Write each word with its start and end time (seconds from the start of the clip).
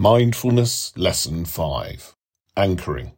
Mindfulness 0.00 0.96
Lesson 0.96 1.44
5 1.44 2.14
Anchoring. 2.56 3.14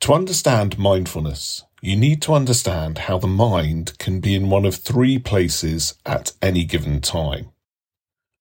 To 0.00 0.12
understand 0.12 0.76
mindfulness, 0.76 1.62
you 1.80 1.94
need 1.94 2.20
to 2.22 2.34
understand 2.34 2.98
how 2.98 3.16
the 3.16 3.28
mind 3.28 3.96
can 4.00 4.18
be 4.18 4.34
in 4.34 4.50
one 4.50 4.64
of 4.64 4.74
three 4.74 5.20
places 5.20 5.94
at 6.04 6.32
any 6.42 6.64
given 6.64 7.00
time. 7.00 7.50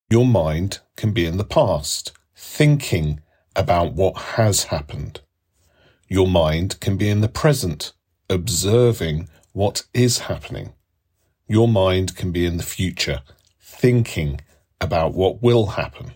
Your 0.09 0.25
mind 0.25 0.79
can 0.97 1.11
be 1.11 1.27
in 1.27 1.37
the 1.37 1.43
past, 1.43 2.11
thinking 2.35 3.21
about 3.55 3.93
what 3.93 4.17
has 4.39 4.63
happened. 4.63 5.21
Your 6.07 6.25
mind 6.25 6.79
can 6.79 6.97
be 6.97 7.07
in 7.07 7.21
the 7.21 7.29
present, 7.29 7.93
observing 8.31 9.29
what 9.53 9.85
is 9.93 10.21
happening. 10.21 10.73
Your 11.47 11.67
mind 11.67 12.15
can 12.15 12.31
be 12.31 12.47
in 12.47 12.57
the 12.57 12.63
future, 12.63 13.21
thinking 13.61 14.41
about 14.81 15.13
what 15.13 15.43
will 15.43 15.67
happen. 15.67 16.13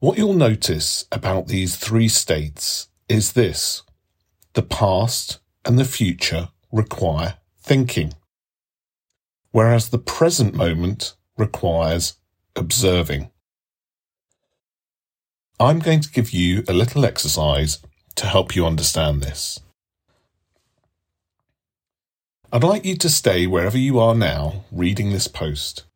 What 0.00 0.16
you'll 0.16 0.34
notice 0.34 1.06
about 1.10 1.48
these 1.48 1.74
three 1.74 2.06
states 2.06 2.86
is 3.08 3.32
this. 3.32 3.82
The 4.52 4.62
past 4.62 5.40
and 5.64 5.76
the 5.76 5.84
future 5.84 6.50
require 6.70 7.38
thinking, 7.60 8.14
whereas 9.50 9.88
the 9.88 9.98
present 9.98 10.54
moment 10.54 11.16
requires 11.36 12.14
observing. 12.54 13.32
I'm 15.58 15.80
going 15.80 16.00
to 16.00 16.10
give 16.12 16.30
you 16.30 16.62
a 16.68 16.72
little 16.72 17.04
exercise 17.04 17.80
to 18.14 18.26
help 18.26 18.54
you 18.54 18.64
understand 18.64 19.20
this. 19.20 19.58
I'd 22.52 22.62
like 22.62 22.84
you 22.84 22.96
to 22.98 23.10
stay 23.10 23.48
wherever 23.48 23.76
you 23.76 23.98
are 23.98 24.14
now 24.14 24.64
reading 24.70 25.10
this 25.10 25.26
post 25.26 25.87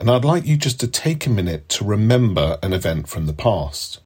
and 0.00 0.10
I'd 0.10 0.24
like 0.24 0.46
you 0.46 0.56
just 0.56 0.80
to 0.80 0.88
take 0.88 1.26
a 1.26 1.30
minute 1.30 1.68
to 1.68 1.84
remember 1.84 2.58
an 2.62 2.72
event 2.72 3.06
from 3.06 3.26
the 3.26 3.34
past. 3.34 4.00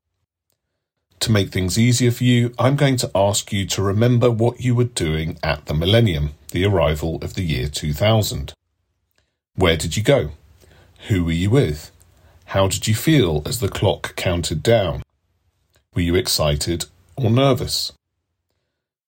To 1.20 1.30
make 1.30 1.50
things 1.50 1.78
easier 1.78 2.10
for 2.10 2.24
you, 2.24 2.52
I'm 2.58 2.74
going 2.74 2.96
to 2.96 3.10
ask 3.14 3.52
you 3.52 3.64
to 3.66 3.82
remember 3.82 4.28
what 4.28 4.60
you 4.60 4.74
were 4.74 4.84
doing 4.84 5.38
at 5.40 5.66
the 5.66 5.72
millennium, 5.72 6.32
the 6.50 6.66
arrival 6.66 7.18
of 7.22 7.34
the 7.34 7.44
year 7.44 7.68
2000. 7.68 8.52
Where 9.54 9.76
did 9.76 9.96
you 9.96 10.02
go? 10.02 10.30
Who 11.06 11.24
were 11.24 11.30
you 11.30 11.50
with? 11.50 11.92
How 12.46 12.66
did 12.66 12.88
you 12.88 12.94
feel 12.96 13.42
as 13.46 13.60
the 13.60 13.68
clock 13.68 14.16
counted 14.16 14.64
down? 14.64 15.02
Were 15.94 16.02
you 16.02 16.16
excited 16.16 16.86
or 17.14 17.30
nervous? 17.30 17.92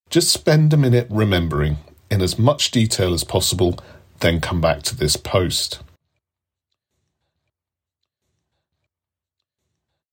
Just 0.09 0.31
spend 0.31 0.71
a 0.71 0.77
minute 0.77 1.07
remembering 1.09 1.79
in 2.09 2.21
as 2.21 2.39
much 2.39 2.71
detail 2.71 3.13
as 3.13 3.25
possible, 3.25 3.77
then 4.21 4.39
come 4.39 4.61
back 4.61 4.83
to 4.83 4.95
this 4.95 5.17
post. 5.17 5.79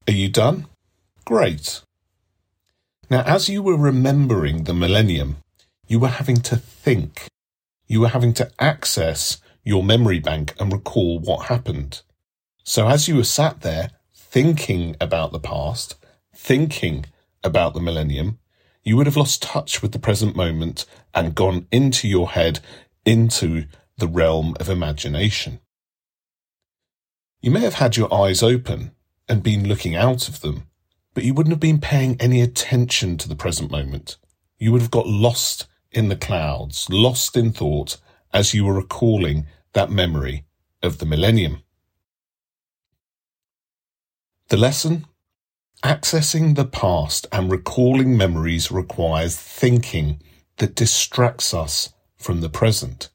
Are 0.07 0.13
you 0.13 0.29
done? 0.29 0.67
Great. 1.25 1.81
Now, 3.09 3.23
as 3.23 3.49
you 3.49 3.63
were 3.63 3.77
remembering 3.77 4.65
the 4.65 4.75
millennium, 4.75 5.39
you 5.87 5.99
were 5.99 6.09
having 6.09 6.37
to 6.37 6.57
think. 6.57 7.27
You 7.87 8.03
were 8.03 8.09
having 8.09 8.35
to 8.35 8.51
access 8.59 9.39
your 9.65 9.83
memory 9.83 10.21
bank 10.21 10.55
and 10.61 10.71
recall 10.71 11.19
what 11.19 11.47
happened. 11.47 12.03
So 12.65 12.87
as 12.87 13.09
you 13.09 13.17
were 13.17 13.25
sat 13.25 13.63
there 13.63 13.93
thinking 14.15 14.95
about 15.01 15.33
the 15.33 15.41
past, 15.41 15.97
thinking 16.35 17.07
about 17.43 17.73
the 17.73 17.81
millennium, 17.81 18.39
you 18.83 18.99
would 18.99 19.07
have 19.07 19.17
lost 19.17 19.43
touch 19.43 19.81
with 19.81 19.93
the 19.93 19.99
present 19.99 20.37
moment 20.37 20.85
and 21.15 21.35
gone 21.35 21.67
into 21.73 22.07
your 22.09 22.31
head, 22.31 22.61
into 23.07 23.65
the 23.97 24.09
realm 24.09 24.55
of 24.61 24.69
imagination. 24.69 25.61
You 27.41 27.51
may 27.51 27.61
have 27.61 27.75
had 27.75 27.97
your 27.97 28.13
eyes 28.13 28.43
open 28.43 28.91
and 29.29 29.43
been 29.43 29.69
looking 29.69 29.97
out 29.97 30.29
of 30.29 30.41
them, 30.41 30.65
but 31.15 31.25
you 31.25 31.35
wouldn't 31.35 31.53
have 31.53 31.61
been 31.61 31.81
paying 31.81 32.17
any 32.21 32.41
attention 32.41 33.17
to 33.19 33.29
the 33.29 33.37
present 33.37 33.71
moment. 33.71 34.17
You 34.59 34.73
would 34.73 34.83
have 34.83 34.91
got 34.91 35.07
lost 35.07 35.67
in 35.91 36.09
the 36.09 36.17
clouds, 36.17 36.89
lost 36.91 37.37
in 37.37 37.53
thought 37.53 37.99
as 38.33 38.53
you 38.53 38.65
were 38.65 38.75
recalling 38.75 39.47
that 39.73 39.91
memory 39.91 40.45
of 40.83 40.99
the 40.99 41.07
millennium. 41.07 41.63
The 44.49 44.57
lesson? 44.57 45.07
Accessing 45.83 46.55
the 46.55 46.65
past 46.65 47.27
and 47.33 47.51
recalling 47.51 48.17
memories 48.17 48.71
requires 48.71 49.37
thinking 49.37 50.21
that 50.57 50.75
distracts 50.75 51.53
us 51.53 51.93
from 52.17 52.41
the 52.41 52.49
present. 52.49 53.11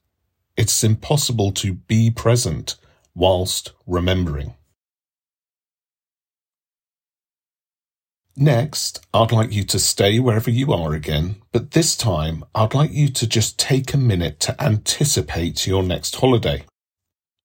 It's 0.56 0.84
impossible 0.84 1.52
to 1.52 1.74
be 1.74 2.10
present 2.10 2.76
whilst 3.14 3.72
remembering. 3.86 4.54
Next, 8.42 9.06
I'd 9.12 9.32
like 9.32 9.52
you 9.52 9.64
to 9.64 9.78
stay 9.78 10.18
wherever 10.18 10.50
you 10.50 10.72
are 10.72 10.94
again, 10.94 11.36
but 11.52 11.72
this 11.72 11.94
time 11.94 12.42
I'd 12.54 12.72
like 12.72 12.90
you 12.90 13.10
to 13.10 13.26
just 13.26 13.58
take 13.58 13.92
a 13.92 13.98
minute 13.98 14.40
to 14.40 14.62
anticipate 14.62 15.66
your 15.66 15.82
next 15.82 16.16
holiday. 16.16 16.64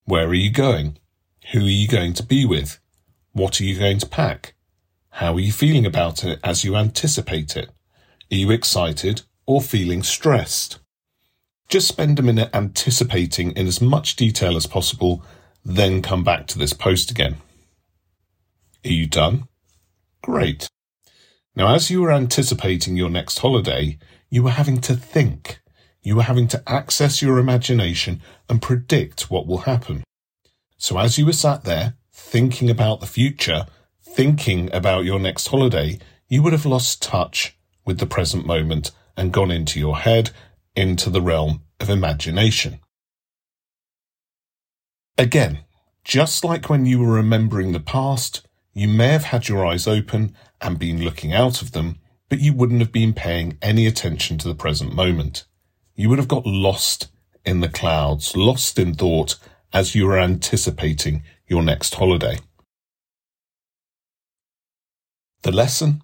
Where 0.06 0.28
are 0.28 0.34
you 0.34 0.50
going? 0.50 0.98
Who 1.52 1.60
are 1.60 1.64
you 1.64 1.90
going 1.90 2.14
to 2.14 2.24
be 2.24 2.46
with? 2.46 2.80
What 3.34 3.60
are 3.60 3.66
you 3.66 3.78
going 3.78 3.98
to 4.00 4.06
pack? 4.06 4.54
How 5.10 5.34
are 5.34 5.40
you 5.42 5.52
feeling 5.52 5.86
about 5.86 6.24
it 6.24 6.40
as 6.46 6.64
you 6.64 6.78
anticipate 6.78 7.58
it? 7.58 7.72
Are 8.32 8.36
you 8.38 8.52
excited 8.52 9.24
or 9.46 9.60
feeling 9.60 10.02
stressed? 10.02 10.80
Just 11.68 11.90
spend 11.90 12.20
a 12.20 12.24
minute 12.24 12.52
anticipating 12.54 13.52
in 13.52 13.68
as 13.68 13.82
much 13.82 14.16
detail 14.16 14.56
as 14.56 14.66
possible, 14.66 15.26
then 15.62 16.02
come 16.02 16.24
back 16.24 16.48
to 16.48 16.58
this 16.58 16.72
post 16.72 17.12
again. 17.12 17.36
Are 18.86 18.94
you 18.94 19.08
done? 19.08 19.50
Great. 20.22 20.70
Now, 21.56 21.74
as 21.74 21.90
you 21.90 22.02
were 22.02 22.12
anticipating 22.12 22.98
your 22.98 23.10
next 23.10 23.40
holiday, 23.40 23.98
you 24.30 24.44
were 24.44 24.52
having 24.52 24.82
to 24.82 24.96
think. 24.96 25.62
You 26.04 26.18
were 26.18 26.24
having 26.24 26.48
to 26.50 26.62
access 26.68 27.22
your 27.22 27.40
imagination 27.40 28.22
and 28.50 28.62
predict 28.62 29.32
what 29.32 29.48
will 29.48 29.60
happen. 29.60 30.04
So 30.78 30.98
as 30.98 31.18
you 31.18 31.26
were 31.26 31.34
sat 31.34 31.64
there 31.64 31.96
thinking 32.12 32.70
about 32.70 33.00
the 33.00 33.08
future, 33.08 33.66
thinking 34.04 34.70
about 34.74 35.06
your 35.06 35.20
next 35.20 35.48
holiday, 35.48 36.00
you 36.28 36.44
would 36.44 36.54
have 36.54 36.66
lost 36.66 37.02
touch 37.02 37.58
with 37.86 38.00
the 38.00 38.06
present 38.06 38.46
moment 38.46 38.92
and 39.16 39.32
gone 39.32 39.52
into 39.52 39.80
your 39.80 39.98
head, 39.98 40.32
into 40.76 41.10
the 41.10 41.22
realm 41.22 41.62
of 41.80 41.90
imagination. 41.90 42.80
Again, 45.18 45.60
just 46.04 46.44
like 46.44 46.70
when 46.70 46.86
you 46.86 47.00
were 47.00 47.14
remembering 47.14 47.72
the 47.72 47.80
past, 47.80 48.46
you 48.76 48.90
may 48.90 49.08
have 49.08 49.24
had 49.24 49.48
your 49.48 49.66
eyes 49.66 49.88
open 49.88 50.36
and 50.60 50.78
been 50.78 51.02
looking 51.02 51.34
out 51.34 51.62
of 51.62 51.72
them, 51.72 51.98
but 52.28 52.42
you 52.42 52.54
wouldn't 52.54 52.82
have 52.82 52.92
been 52.92 53.14
paying 53.14 53.58
any 53.62 53.88
attention 53.88 54.38
to 54.38 54.50
the 54.50 54.54
present 54.54 54.94
moment. 54.94 55.46
You 55.96 56.10
would 56.10 56.20
have 56.20 56.28
got 56.28 56.46
lost 56.46 57.08
in 57.46 57.62
the 57.62 57.70
clouds, 57.70 58.36
lost 58.36 58.78
in 58.78 58.94
thought 58.94 59.38
as 59.72 59.96
you 59.96 60.06
were 60.06 60.20
anticipating 60.20 61.24
your 61.48 61.64
next 61.64 61.96
holiday. 61.96 62.38
The 65.44 65.54
lesson, 65.54 66.02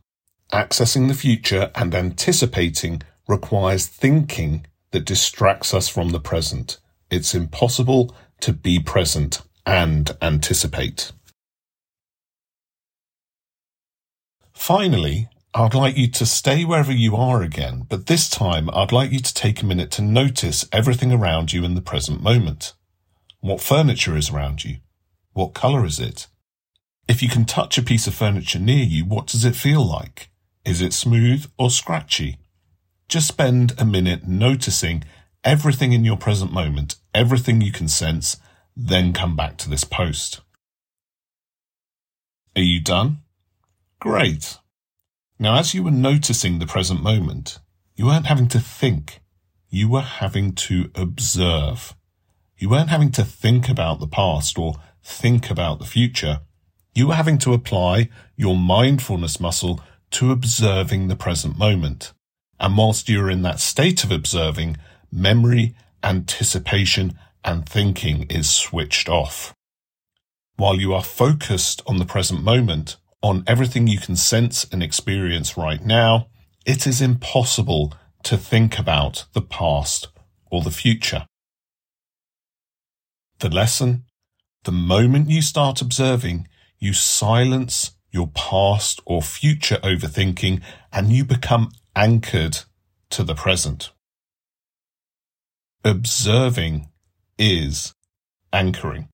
accessing 0.54 1.10
the 1.10 1.14
future 1.14 1.72
and 1.76 1.94
anticipating 1.94 3.02
requires 3.28 3.86
thinking 3.86 4.66
that 4.92 5.06
distracts 5.06 5.74
us 5.74 5.90
from 5.90 6.10
the 6.10 6.20
present. 6.22 6.78
It's 7.10 7.36
impossible 7.36 8.16
to 8.40 8.54
be 8.54 8.80
present 8.80 9.42
and 9.66 10.16
anticipate. 10.22 11.12
Finally, 14.62 15.28
I'd 15.56 15.74
like 15.74 15.98
you 15.98 16.08
to 16.12 16.24
stay 16.24 16.64
wherever 16.64 16.92
you 16.92 17.16
are 17.16 17.42
again, 17.42 17.88
but 17.90 18.06
this 18.06 18.30
time 18.30 18.70
I'd 18.72 18.92
like 18.92 19.12
you 19.12 19.18
to 19.18 19.34
take 19.34 19.60
a 19.60 19.66
minute 19.66 19.90
to 19.94 20.04
notice 20.04 20.70
everything 20.72 21.12
around 21.12 21.52
you 21.52 21.66
in 21.66 21.74
the 21.74 21.82
present 21.82 22.22
moment. 22.22 22.74
What 23.40 23.60
furniture 23.60 24.16
is 24.16 24.30
around 24.30 24.64
you? 24.64 24.78
What 25.34 25.56
colour 25.56 25.84
is 25.84 26.00
it? 26.00 26.28
If 27.08 27.24
you 27.24 27.28
can 27.28 27.46
touch 27.46 27.80
a 27.80 27.82
piece 27.82 28.06
of 28.06 28.14
furniture 28.14 28.60
near 28.60 28.84
you, 28.84 29.04
what 29.04 29.26
does 29.26 29.46
it 29.46 29.56
feel 29.56 29.84
like? 29.84 30.30
Is 30.64 30.80
it 30.80 30.94
smooth 30.94 31.48
or 31.58 31.72
scratchy? 31.72 32.38
Just 33.10 33.30
spend 33.30 33.74
a 33.80 33.84
minute 33.84 34.28
noticing 34.28 35.04
everything 35.44 35.92
in 35.92 36.06
your 36.06 36.18
present 36.18 36.54
moment, 36.54 36.98
everything 37.16 37.62
you 37.62 37.72
can 37.72 37.88
sense, 37.88 38.38
then 38.78 39.12
come 39.12 39.36
back 39.36 39.58
to 39.58 39.72
this 39.72 39.86
post. 39.86 40.42
Are 42.56 42.62
you 42.62 42.80
done? 42.80 43.24
Great. 44.02 44.58
Now, 45.38 45.60
as 45.60 45.76
you 45.76 45.84
were 45.84 45.92
noticing 45.92 46.58
the 46.58 46.66
present 46.66 47.04
moment, 47.04 47.60
you 47.96 48.08
weren't 48.08 48.26
having 48.26 48.48
to 48.48 48.60
think. 48.60 49.22
You 49.70 49.88
were 49.88 50.02
having 50.02 50.54
to 50.54 50.90
observe. 50.96 51.96
You 52.58 52.68
weren't 52.70 52.90
having 52.90 53.12
to 53.12 53.24
think 53.24 53.70
about 53.70 54.00
the 54.00 54.08
past 54.08 54.58
or 54.58 54.74
think 55.04 55.52
about 55.52 55.78
the 55.78 55.86
future. 55.86 56.40
You 56.96 57.08
were 57.10 57.14
having 57.14 57.38
to 57.40 57.54
apply 57.54 58.10
your 58.36 58.58
mindfulness 58.58 59.40
muscle 59.40 59.80
to 60.12 60.32
observing 60.32 61.08
the 61.08 61.16
present 61.16 61.60
moment. 61.60 62.12
And 62.60 62.76
whilst 62.76 63.08
you're 63.08 63.30
in 63.30 63.44
that 63.44 63.60
state 63.60 64.04
of 64.04 64.12
observing, 64.12 64.78
memory, 65.12 65.76
anticipation, 66.04 67.20
and 67.46 67.70
thinking 67.70 68.24
is 68.32 68.50
switched 68.50 69.08
off. 69.08 69.54
while 70.62 70.80
you 70.80 70.94
are 70.94 71.04
focused 71.04 71.82
on 71.88 71.98
the 71.98 72.06
present 72.06 72.44
moment, 72.44 72.98
on 73.22 73.44
everything 73.48 73.88
you 73.88 74.00
can 74.00 74.16
sense 74.16 74.66
and 74.72 74.82
experience 74.82 75.58
right 75.58 75.84
now, 75.84 76.28
it 76.66 76.88
is 76.88 77.02
impossible 77.02 77.94
to 78.24 78.38
think 78.38 78.78
about 78.78 79.26
the 79.34 79.42
past 79.42 80.08
or 80.50 80.62
the 80.62 80.72
future. 80.72 81.26
The 83.40 83.50
lesson, 83.50 84.06
the 84.64 84.72
moment 84.72 85.30
you 85.30 85.42
start 85.42 85.82
observing, 85.82 86.48
you 86.80 86.94
silence 86.94 87.92
your 88.12 88.28
past 88.28 89.02
or 89.06 89.22
future 89.22 89.78
overthinking 89.78 90.62
and 90.92 91.12
you 91.12 91.26
become 91.26 91.72
anchored 91.96 92.60
to 93.10 93.24
the 93.24 93.36
present. 93.36 93.92
Observing 95.84 96.90
is 97.38 97.94
anchoring. 98.54 99.10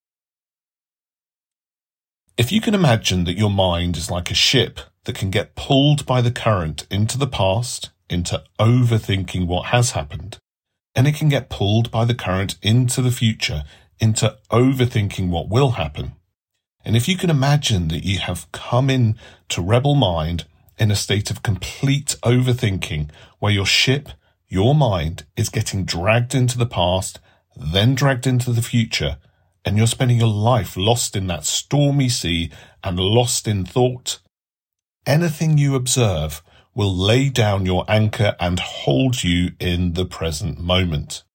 If 2.37 2.51
you 2.51 2.61
can 2.61 2.75
imagine 2.75 3.23
that 3.23 3.37
your 3.37 3.49
mind 3.49 3.97
is 3.97 4.11
like 4.11 4.29
a 4.29 4.35
ship 4.35 4.79
that 5.05 5.15
can 5.15 5.31
get 5.31 5.55
pulled 5.55 6.05
by 6.05 6.21
the 6.21 6.31
current 6.31 6.85
into 6.91 7.17
the 7.17 7.25
past, 7.25 7.89
into 8.11 8.43
overthinking 8.59 9.47
what 9.47 9.67
has 9.67 9.91
happened, 9.91 10.37
and 10.93 11.07
it 11.07 11.15
can 11.15 11.29
get 11.29 11.49
pulled 11.49 11.89
by 11.89 12.05
the 12.05 12.13
current 12.13 12.55
into 12.61 13.01
the 13.01 13.09
future, 13.09 13.63
into 13.99 14.37
overthinking 14.51 15.29
what 15.29 15.49
will 15.49 15.71
happen. 15.71 16.13
And 16.85 16.95
if 16.95 17.07
you 17.07 17.17
can 17.17 17.31
imagine 17.31 17.87
that 17.87 18.05
you 18.05 18.19
have 18.19 18.51
come 18.51 18.91
in 18.91 19.15
to 19.49 19.61
rebel 19.63 19.95
mind 19.95 20.45
in 20.77 20.91
a 20.91 20.95
state 20.95 21.31
of 21.31 21.41
complete 21.41 22.17
overthinking 22.21 23.09
where 23.39 23.51
your 23.51 23.65
ship, 23.65 24.09
your 24.47 24.75
mind 24.75 25.25
is 25.35 25.49
getting 25.49 25.85
dragged 25.85 26.35
into 26.35 26.59
the 26.59 26.67
past, 26.67 27.19
then 27.55 27.95
dragged 27.95 28.27
into 28.27 28.51
the 28.51 28.61
future, 28.61 29.17
and 29.67 29.77
you're 29.77 29.85
spending 29.85 30.17
your 30.17 30.29
life 30.29 30.77
lost 30.77 31.13
in 31.13 31.27
that 31.27 31.43
stormy 31.43 32.07
sea 32.07 32.49
and 32.85 32.97
lost 32.97 33.49
in 33.49 33.65
thought, 33.65 34.19
anything 35.05 35.57
you 35.57 35.75
observe 35.75 36.41
will 36.73 36.95
lay 36.95 37.27
down 37.27 37.65
your 37.65 37.83
anchor 37.89 38.33
and 38.39 38.61
hold 38.61 39.25
you 39.25 39.51
in 39.59 39.91
the 39.91 40.05
present 40.05 40.57
moment. 40.57 41.25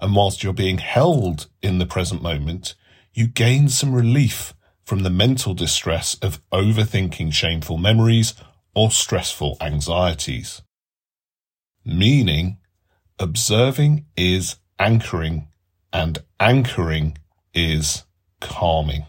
And 0.00 0.14
whilst 0.14 0.44
you're 0.44 0.52
being 0.52 0.78
held 0.78 1.48
in 1.60 1.78
the 1.78 1.84
present 1.84 2.22
moment, 2.22 2.76
you 3.12 3.26
gain 3.26 3.68
some 3.68 3.92
relief 3.92 4.54
from 4.84 5.02
the 5.02 5.10
mental 5.10 5.52
distress 5.52 6.14
of 6.22 6.40
overthinking 6.52 7.32
shameful 7.32 7.76
memories 7.76 8.34
or 8.72 8.92
stressful 8.92 9.56
anxieties. 9.60 10.62
Meaning, 11.84 12.58
observing 13.18 14.06
is 14.16 14.58
anchoring 14.78 15.48
and 15.92 16.22
anchoring 16.38 17.18
is 17.54 18.04
calming. 18.40 19.06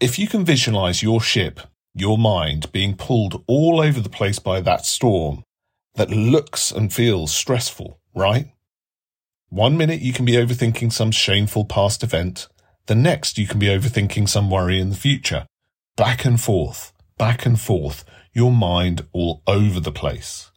If 0.00 0.18
you 0.18 0.26
can 0.26 0.44
visualize 0.44 1.02
your 1.02 1.20
ship, 1.20 1.60
your 1.94 2.18
mind 2.18 2.72
being 2.72 2.96
pulled 2.96 3.44
all 3.46 3.80
over 3.80 4.00
the 4.00 4.08
place 4.08 4.38
by 4.38 4.60
that 4.60 4.84
storm 4.84 5.44
that 5.94 6.10
looks 6.10 6.72
and 6.72 6.92
feels 6.92 7.32
stressful, 7.32 8.00
right? 8.14 8.48
One 9.48 9.76
minute 9.76 10.00
you 10.00 10.12
can 10.12 10.24
be 10.24 10.32
overthinking 10.32 10.92
some 10.92 11.10
shameful 11.10 11.66
past 11.66 12.02
event. 12.02 12.48
The 12.86 12.94
next 12.94 13.38
you 13.38 13.46
can 13.46 13.58
be 13.58 13.66
overthinking 13.66 14.28
some 14.28 14.50
worry 14.50 14.80
in 14.80 14.90
the 14.90 14.96
future. 14.96 15.46
Back 15.96 16.24
and 16.24 16.40
forth, 16.40 16.92
back 17.18 17.44
and 17.44 17.60
forth, 17.60 18.04
your 18.32 18.50
mind 18.50 19.06
all 19.12 19.42
over 19.46 19.78
the 19.78 19.92
place. 19.92 20.50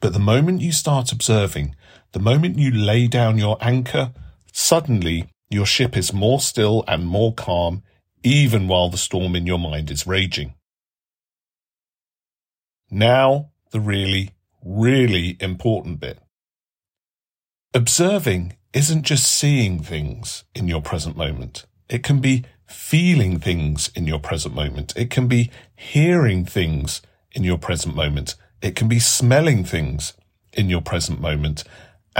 But 0.00 0.14
the 0.14 0.18
moment 0.18 0.62
you 0.62 0.72
start 0.72 1.12
observing, 1.12 1.76
the 2.12 2.20
moment 2.20 2.58
you 2.58 2.70
lay 2.70 3.06
down 3.06 3.38
your 3.38 3.56
anchor, 3.60 4.12
suddenly 4.52 5.28
your 5.48 5.66
ship 5.66 5.96
is 5.96 6.12
more 6.12 6.40
still 6.40 6.84
and 6.86 7.06
more 7.06 7.34
calm, 7.34 7.82
even 8.22 8.68
while 8.68 8.88
the 8.88 8.98
storm 8.98 9.34
in 9.36 9.46
your 9.46 9.58
mind 9.58 9.90
is 9.90 10.06
raging. 10.06 10.54
Now, 12.90 13.50
the 13.70 13.80
really, 13.80 14.30
really 14.64 15.36
important 15.40 16.00
bit. 16.00 16.18
Observing 17.72 18.56
isn't 18.72 19.02
just 19.02 19.30
seeing 19.30 19.82
things 19.82 20.44
in 20.54 20.66
your 20.68 20.82
present 20.82 21.16
moment. 21.16 21.66
It 21.88 22.02
can 22.02 22.20
be 22.20 22.44
feeling 22.66 23.38
things 23.38 23.90
in 23.94 24.06
your 24.06 24.20
present 24.20 24.54
moment. 24.54 24.92
It 24.96 25.10
can 25.10 25.28
be 25.28 25.50
hearing 25.74 26.44
things 26.44 27.02
in 27.32 27.44
your 27.44 27.58
present 27.58 27.94
moment. 27.94 28.34
It 28.62 28.76
can 28.76 28.88
be 28.88 28.98
smelling 28.98 29.64
things 29.64 30.14
in 30.52 30.68
your 30.68 30.80
present 30.80 31.20
moment. 31.20 31.64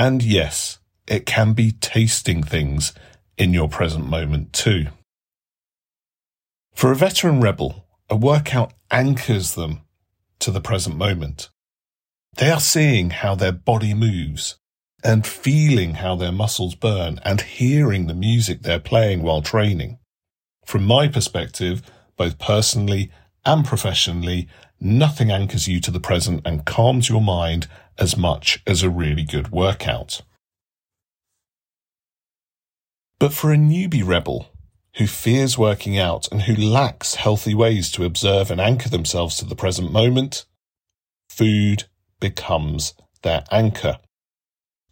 And 0.01 0.23
yes, 0.23 0.79
it 1.07 1.27
can 1.27 1.53
be 1.53 1.73
tasting 1.73 2.43
things 2.43 2.95
in 3.37 3.53
your 3.53 3.69
present 3.69 4.07
moment 4.07 4.55
too. 4.55 4.87
For 6.73 6.91
a 6.91 6.97
veteran 6.97 7.43
rebel, 7.43 7.85
a 8.09 8.17
workout 8.17 8.73
anchors 8.91 9.57
them 9.57 9.83
to 10.39 10.51
the 10.51 10.63
present 10.63 10.97
moment. 10.97 11.51
They 12.39 12.51
are 12.51 12.61
seeing 12.61 13.11
how 13.11 13.35
their 13.35 13.53
body 13.53 13.93
moves 13.93 14.57
and 15.05 15.27
feeling 15.27 15.97
how 15.97 16.17
their 16.17 16.33
muscles 16.33 16.75
burn 16.75 17.21
and 17.23 17.43
hearing 17.43 18.07
the 18.07 18.15
music 18.15 18.63
they're 18.63 18.81
playing 18.81 19.21
while 19.21 19.43
training. 19.43 19.99
From 20.65 20.87
my 20.87 21.09
perspective, 21.09 21.83
both 22.17 22.39
personally 22.39 23.11
and 23.45 23.67
professionally, 23.67 24.49
nothing 24.81 25.31
anchors 25.31 25.69
you 25.69 25.79
to 25.81 25.91
the 25.91 26.01
present 26.01 26.41
and 26.47 26.65
calms 26.65 27.11
your 27.11 27.21
mind 27.21 27.69
as 28.01 28.17
much 28.17 28.63
as 28.67 28.83
a 28.83 28.91
really 28.91 29.25
good 29.25 29.53
workout. 29.53 30.23
But 33.19 33.35
for 33.35 33.53
a 33.53 33.57
newbie 33.57 34.07
rebel 34.07 34.51
who 34.97 35.07
fears 35.07 35.59
working 35.59 35.99
out 35.99 36.27
and 36.33 36.43
who 36.43 36.55
lacks 36.57 37.17
healthy 37.17 37.55
ways 37.55 37.93
to 37.93 38.05
observe 38.05 38.51
and 38.51 38.61
anchor 38.61 38.89
themselves 38.89 39.37
to 39.37 39.45
the 39.45 39.55
present 39.55 39.93
moment, 39.93 40.47
food 41.29 41.85
becomes 42.19 42.95
their 43.23 43.45
anchor. 43.53 43.99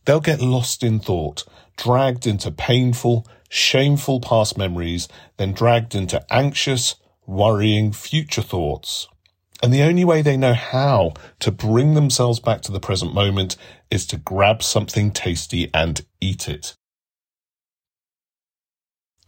They'll 0.05 0.21
get 0.21 0.41
lost 0.41 0.83
in 0.83 1.01
thought, 1.01 1.45
dragged 1.77 2.27
into 2.27 2.51
painful, 2.51 3.27
shameful 3.49 4.21
past 4.21 4.59
memories, 4.59 5.09
then 5.39 5.53
dragged 5.53 5.95
into 5.95 6.25
anxious, 6.33 6.97
worrying 7.27 7.93
future 7.93 8.43
thoughts. 8.43 9.09
And 9.63 9.73
the 9.73 9.83
only 9.83 10.05
way 10.05 10.23
they 10.23 10.37
know 10.37 10.55
how 10.55 11.15
to 11.41 11.51
bring 11.51 11.95
themselves 11.95 12.39
back 12.39 12.63
to 12.63 12.73
the 12.73 12.81
present 12.81 13.13
moment 13.13 13.57
is 13.91 14.07
to 14.07 14.17
grab 14.17 14.63
something 14.63 15.11
tasty 15.11 15.71
and 15.75 16.05
eat 16.21 16.49
it. 16.49 16.75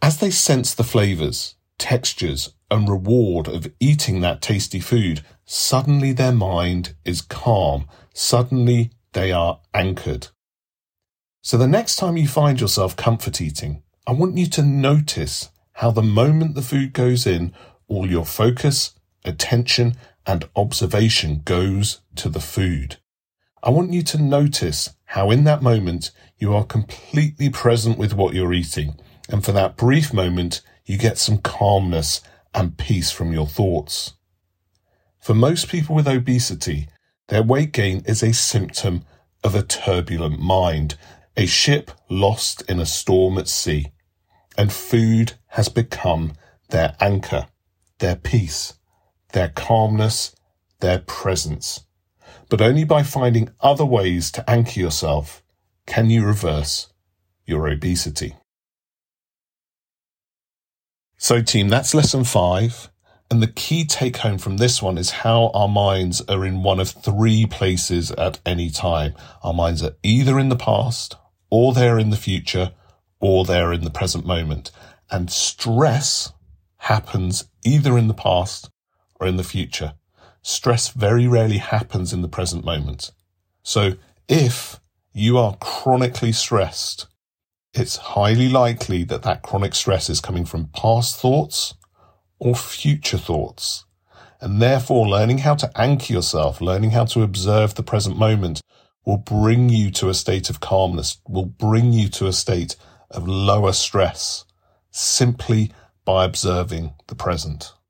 As 0.01 0.17
they 0.17 0.31
sense 0.31 0.73
the 0.73 0.83
flavors, 0.83 1.55
textures, 1.77 2.53
and 2.71 2.87
reward 2.87 3.47
of 3.47 3.71
eating 3.79 4.21
that 4.21 4.41
tasty 4.41 4.79
food, 4.79 5.23
suddenly 5.45 6.13
their 6.13 6.31
mind 6.31 6.95
is 7.03 7.21
calm. 7.21 7.85
Suddenly 8.13 8.91
they 9.13 9.31
are 9.31 9.59
anchored. 9.73 10.27
So 11.43 11.57
the 11.57 11.67
next 11.67 11.97
time 11.97 12.17
you 12.17 12.27
find 12.27 12.61
yourself 12.61 12.95
comfort 12.95 13.41
eating, 13.41 13.83
I 14.07 14.13
want 14.13 14.37
you 14.37 14.47
to 14.47 14.61
notice 14.61 15.49
how 15.73 15.91
the 15.91 16.01
moment 16.01 16.55
the 16.55 16.61
food 16.61 16.93
goes 16.93 17.27
in, 17.27 17.53
all 17.87 18.09
your 18.09 18.25
focus, 18.25 18.93
attention, 19.25 19.95
and 20.25 20.47
observation 20.55 21.41
goes 21.43 22.01
to 22.15 22.29
the 22.29 22.39
food. 22.39 22.97
I 23.63 23.69
want 23.69 23.93
you 23.93 24.01
to 24.03 24.21
notice 24.21 24.95
how 25.05 25.29
in 25.29 25.43
that 25.43 25.61
moment 25.61 26.11
you 26.37 26.55
are 26.55 26.65
completely 26.65 27.49
present 27.49 27.97
with 27.97 28.13
what 28.13 28.33
you're 28.33 28.53
eating. 28.53 28.95
And 29.29 29.45
for 29.45 29.51
that 29.51 29.77
brief 29.77 30.13
moment, 30.13 30.61
you 30.85 30.97
get 30.97 31.17
some 31.17 31.37
calmness 31.37 32.21
and 32.53 32.77
peace 32.77 33.11
from 33.11 33.31
your 33.31 33.47
thoughts. 33.47 34.13
For 35.19 35.35
most 35.35 35.69
people 35.69 35.95
with 35.95 36.07
obesity, 36.07 36.87
their 37.27 37.43
weight 37.43 37.71
gain 37.71 38.03
is 38.05 38.23
a 38.23 38.33
symptom 38.33 39.05
of 39.43 39.53
a 39.55 39.63
turbulent 39.63 40.39
mind, 40.39 40.97
a 41.37 41.45
ship 41.45 41.91
lost 42.09 42.63
in 42.69 42.79
a 42.79 42.85
storm 42.85 43.37
at 43.37 43.47
sea. 43.47 43.91
And 44.57 44.73
food 44.73 45.33
has 45.49 45.69
become 45.69 46.33
their 46.69 46.95
anchor, 46.99 47.47
their 47.99 48.15
peace, 48.15 48.73
their 49.33 49.49
calmness, 49.49 50.35
their 50.79 50.99
presence. 50.99 51.85
But 52.49 52.61
only 52.61 52.83
by 52.83 53.03
finding 53.03 53.49
other 53.61 53.85
ways 53.85 54.31
to 54.33 54.49
anchor 54.49 54.79
yourself 54.79 55.43
can 55.87 56.09
you 56.09 56.25
reverse 56.25 56.91
your 57.45 57.67
obesity. 57.67 58.35
So 61.17 61.41
team, 61.41 61.69
that's 61.69 61.93
lesson 61.93 62.23
five. 62.23 62.89
And 63.29 63.41
the 63.41 63.47
key 63.47 63.85
take 63.85 64.17
home 64.17 64.37
from 64.37 64.57
this 64.57 64.81
one 64.81 64.97
is 64.97 65.11
how 65.11 65.51
our 65.53 65.69
minds 65.69 66.19
are 66.27 66.45
in 66.45 66.63
one 66.63 66.81
of 66.81 66.89
three 66.89 67.45
places 67.45 68.11
at 68.11 68.41
any 68.45 68.69
time. 68.69 69.13
Our 69.41 69.53
minds 69.53 69.81
are 69.83 69.95
either 70.03 70.37
in 70.37 70.49
the 70.49 70.57
past 70.57 71.15
or 71.49 71.73
they're 71.73 71.99
in 71.99 72.09
the 72.09 72.17
future 72.17 72.73
or 73.21 73.45
they're 73.45 73.71
in 73.71 73.85
the 73.85 73.89
present 73.89 74.25
moment. 74.25 74.71
And 75.09 75.31
stress 75.31 76.33
happens 76.77 77.47
either 77.63 77.97
in 77.97 78.09
the 78.09 78.13
past 78.13 78.69
or 79.21 79.27
in 79.27 79.37
the 79.37 79.43
future. 79.43 79.93
Stress 80.41 80.89
very 80.89 81.27
rarely 81.27 81.59
happens 81.59 82.11
in 82.11 82.23
the 82.23 82.27
present 82.27 82.65
moment. 82.65 83.11
So 83.61 83.93
if 84.27 84.79
you 85.13 85.37
are 85.37 85.55
chronically 85.61 86.31
stressed, 86.31 87.07
it's 87.73 87.97
highly 87.97 88.49
likely 88.49 89.03
that 89.05 89.21
that 89.21 89.43
chronic 89.43 89.75
stress 89.75 90.09
is 90.09 90.19
coming 90.19 90.45
from 90.45 90.71
past 90.75 91.19
thoughts 91.19 91.75
or 92.39 92.55
future 92.55 93.19
thoughts. 93.19 93.85
And 94.41 94.59
therefore, 94.59 95.07
learning 95.07 95.39
how 95.39 95.53
to 95.55 95.71
anchor 95.79 96.11
yourself, 96.11 96.59
learning 96.59 96.91
how 96.91 97.05
to 97.05 97.21
observe 97.21 97.75
the 97.75 97.83
present 97.83 98.17
moment 98.17 98.61
will 99.05 99.17
bring 99.17 99.69
you 99.69 99.91
to 99.91 100.09
a 100.09 100.15
state 100.15 100.49
of 100.49 100.59
calmness, 100.59 101.17
will 101.27 101.45
bring 101.45 101.93
you 101.93 102.09
to 102.09 102.25
a 102.25 102.33
state 102.33 102.75
of 103.11 103.27
lower 103.27 103.73
stress 103.73 104.45
simply 104.89 105.71
by 106.03 106.25
observing 106.25 106.93
the 107.07 107.15
present. 107.15 107.71